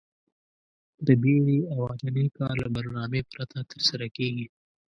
[1.05, 4.47] د بيړې او عجلې کار له برنامې پرته ترسره کېږي.